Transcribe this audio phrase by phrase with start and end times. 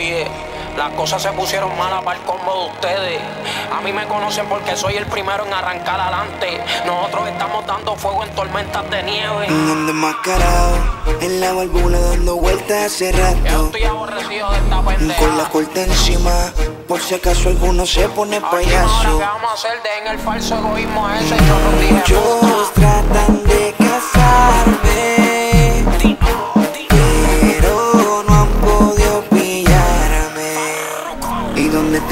[0.00, 0.26] Oye,
[0.78, 3.20] las cosas se pusieron malas para el combo de ustedes.
[3.70, 6.58] A mí me conocen porque soy el primero en arrancar adelante.
[6.86, 9.46] Nosotros estamos dando fuego en tormentas de nieve.
[9.48, 10.78] Ando enmascarado
[11.20, 13.66] en la válvula dando vueltas hace rato.
[13.66, 15.20] estoy aborrecido de esta pendeja.
[15.20, 16.52] Con la corta encima,
[16.88, 19.18] por si acaso alguno se pone ahora, payaso.
[19.18, 19.82] ¿qué vamos a hacer?
[19.82, 21.36] Dejen el falso egoísmo ese.
[21.36, 25.29] Yo no dije Muchos tratan de casarme,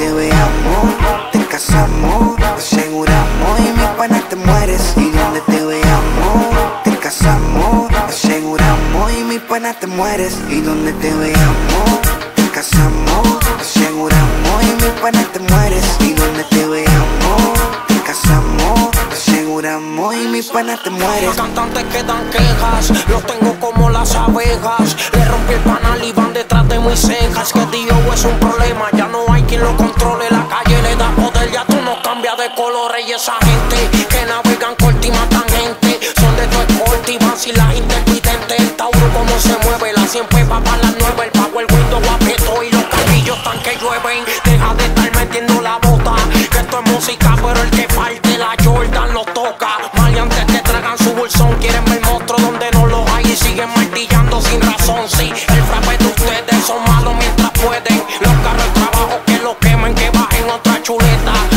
[0.09, 4.93] te veamos, te casamos, aseguramos y mi pana te mueres.
[4.95, 10.35] Y donde te veamos, te casamos, te aseguramos y mi pana te mueres.
[10.49, 11.99] Y donde te veamos,
[12.35, 15.85] te casamos, te aseguramos y mi pana te mueres.
[15.99, 17.53] Y donde te veamos,
[17.87, 21.25] te casamos, te aseguramos y mi pana te mueres.
[21.25, 23.58] Los cantantes que dan quejas, los tengo
[32.39, 33.05] de colores.
[33.07, 37.37] Y esa gente que navegan corta y matan gente, son de tu escolta y van
[37.37, 38.59] sin las intermitentes.
[38.59, 41.25] El Tauro como se mueve, la siempre va para las nueve.
[41.25, 44.23] El power window guapeto y los carrillos están que llueven.
[44.45, 46.15] Deja de estar metiendo la bota,
[46.51, 49.77] que esto es música, pero el que falte la Jordan lo toca.
[49.93, 54.41] Maleantes que tragan su bolsón, quieren ver monstruo donde no los hay y siguen martillando
[54.41, 55.09] sin razón.
[55.09, 58.03] Sí, el frappe de ustedes son malos mientras pueden.
[58.21, 61.48] Los carros trabajo que lo quemen, que bajen otra chuleta.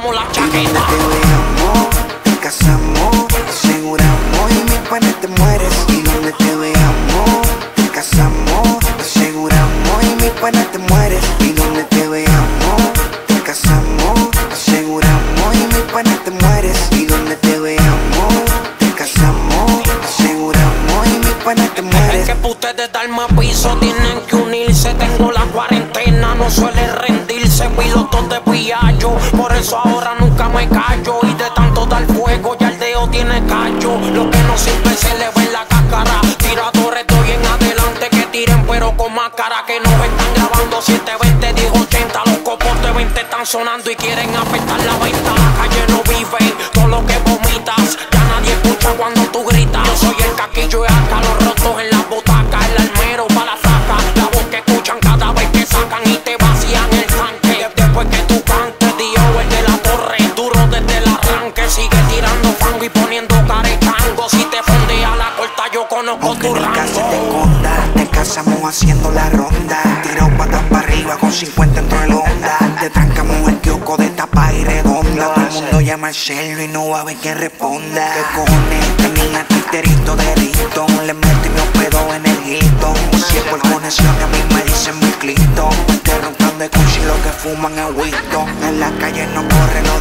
[0.00, 0.86] Dañamos la Y chaqueta.
[0.86, 1.88] te veamos,
[2.24, 5.74] te casamos, aseguramos y mi pana te mueres.
[5.88, 7.42] Y donde te veamos,
[7.76, 11.22] te casamos, aseguramos y mi pana te mueres.
[11.40, 12.82] Y donde te veamos,
[13.26, 16.78] te casamos, aseguramos y mi pana te mueres.
[16.92, 18.34] Y donde te veamos,
[18.78, 22.26] te casamos, aseguramos y mi pana te Es mueres.
[22.26, 24.94] que pa' ustedes dar más piso tienen que unirse.
[24.94, 26.89] Tengo la cuarentena, no suele
[33.50, 34.10] dedo tiene callo.
[34.10, 36.20] Lo que no sirve se le ve en la cáscara.
[36.38, 40.80] Tiradores doy en adelante que tiren, pero con más cara que nos están grabando.
[40.80, 42.22] 720, digo 80.
[42.26, 45.32] Los copos de 20 están sonando y quieren afectar la venta.
[45.34, 47.98] La calle no vive, todo lo que vomitas.
[48.12, 49.86] Ya nadie escucha cuando tú gritas.
[49.86, 52.58] Yo soy el caquillo y acá los rotos en la butaca.
[52.66, 53.96] El almero para la saca.
[54.16, 57.68] La voz que escuchan cada vez que sacan y te vacían el tanque.
[57.76, 60.18] Después que tú cantes, Dio el de la torre.
[60.36, 61.68] Duro desde el arranque.
[61.68, 61.99] Sigue
[63.10, 64.28] poniendo caretango.
[64.28, 67.40] Si te fondea la corta, yo conozco Aunque tu ni casi te rango.
[67.40, 69.78] esconda, te casamos haciendo la ronda.
[70.04, 72.58] Tirado patas para arriba con 50 dentro del onda.
[72.78, 75.34] Te trancamos el kiosco de tapa y redonda.
[75.34, 78.12] Todo el mundo llama al celo y no va a ver quién responda.
[78.14, 78.96] ¿Qué cojones?
[78.98, 81.06] Tenía twitterito de Riton.
[81.06, 82.94] Le metí mi pedo en el Hilton.
[83.12, 85.74] Si es por conexión, a mí me dicen mi Clinton.
[86.04, 88.48] Te roncando de cuchi lo que fuman es Winston.
[88.62, 89.99] En la calle no corre lo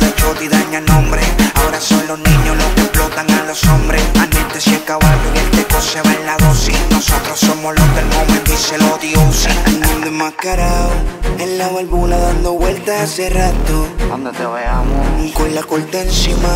[9.32, 9.50] dio.
[9.94, 10.90] Ando enmascarado
[11.38, 13.88] en la válvula dando vueltas hace rato.
[14.08, 16.50] Cuando te veamos, Con la corta encima,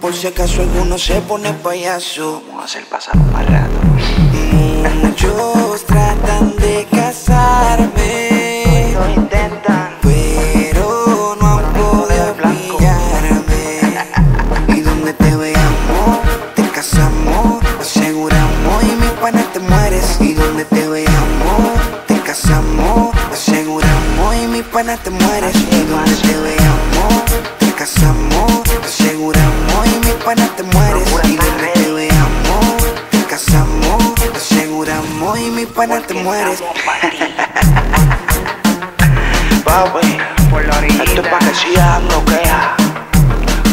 [0.00, 2.42] por si acaso alguno se pone payaso.
[2.48, 3.70] vamos a hacer pasar un mal rato.
[5.02, 13.80] Muchos tratan de casarme, Lo intentan, pero no han podido pillarme.
[14.68, 16.18] Y donde te veamos,
[16.54, 20.16] te casamos, aseguramos y mi pana te mueres.
[20.20, 21.13] Y donde te veamos,
[22.34, 25.54] casamos, te aseguramos y mi pana te mueres.
[25.54, 27.22] Y donde te veamos,
[27.60, 31.08] te casamos, te aseguramos y mi pana te mueres.
[31.22, 32.74] Y donde te veamos,
[33.12, 36.60] te casamos, te aseguramos y mi pana te mueres.
[39.64, 40.18] papi,
[40.50, 41.04] por la orillita.
[41.04, 42.74] esto es pa' que sigas dando queja.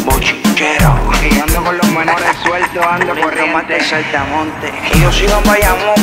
[0.04, 4.72] Bochinchero, Y ando con los menores sueltos, ando corriendo más de Saltamonte.
[4.94, 5.96] Y yo sigo en Bayamón,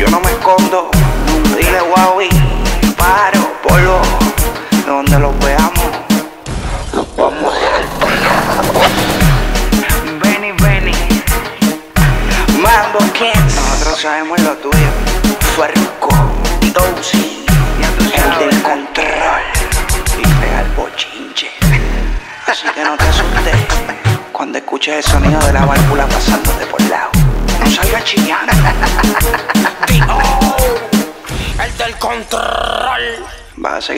[0.00, 0.90] yo no me escondo.
[1.56, 2.28] Dile Huawei,
[2.98, 4.00] paro, polvo,
[4.86, 5.90] donde los veamos.
[6.94, 7.86] Los vamos a dejar
[10.22, 10.92] Benny, Benny.
[12.60, 13.54] Mambo Kings.
[13.54, 14.90] Nosotros sabemos lo tuyo.
[15.56, 16.10] Fuerco,
[16.74, 17.46] Dozy,
[18.12, 19.42] el del control.
[20.18, 21.50] Y pega el bochinche.
[22.46, 23.56] Así que no te asustes
[24.30, 26.35] cuando escuches el sonido de la válvula pasándote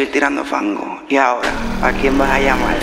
[0.09, 1.03] tirando fango.
[1.09, 1.51] Y ahora,
[1.83, 2.77] ¿a quién vas a llamar?